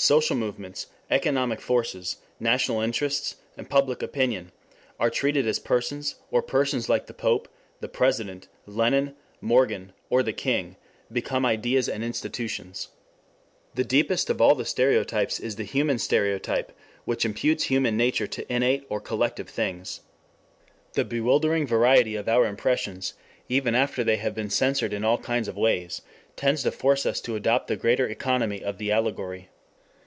Social 0.00 0.36
Movements, 0.36 0.86
Economic 1.10 1.60
Forces, 1.60 2.18
National 2.38 2.80
Interests, 2.82 3.34
Public 3.68 4.00
Opinion 4.00 4.52
are 5.00 5.10
treated 5.10 5.44
as 5.44 5.58
persons, 5.58 6.14
or 6.30 6.40
persons 6.40 6.88
like 6.88 7.06
the 7.08 7.12
Pope, 7.12 7.48
the 7.80 7.88
President, 7.88 8.46
Lenin, 8.64 9.16
Morgan 9.40 9.92
or 10.08 10.22
the 10.22 10.32
King 10.32 10.76
become 11.10 11.44
ideas 11.44 11.88
and 11.88 12.04
institutions. 12.04 12.90
The 13.74 13.82
deepest 13.82 14.30
of 14.30 14.40
all 14.40 14.54
the 14.54 14.64
stereotypes 14.64 15.40
is 15.40 15.56
the 15.56 15.64
human 15.64 15.98
stereotype 15.98 16.70
which 17.04 17.24
imputes 17.24 17.64
human 17.64 17.96
nature 17.96 18.28
to 18.28 18.44
inanimate 18.46 18.86
or 18.88 19.00
collective 19.00 19.48
things. 19.48 20.02
The 20.92 21.04
bewildering 21.04 21.66
variety 21.66 22.14
of 22.14 22.28
our 22.28 22.46
impressions, 22.46 23.14
even 23.48 23.74
after 23.74 24.04
they 24.04 24.18
have 24.18 24.36
been 24.36 24.48
censored 24.48 24.92
in 24.92 25.02
all 25.02 25.18
kinds 25.18 25.48
of 25.48 25.56
ways, 25.56 26.02
tends 26.36 26.62
to 26.62 26.70
force 26.70 27.04
us 27.04 27.20
to 27.22 27.34
adopt 27.34 27.66
the 27.66 27.74
greater 27.76 28.06
economy 28.06 28.62
of 28.62 28.78
the 28.78 28.92
allegory. 28.92 29.48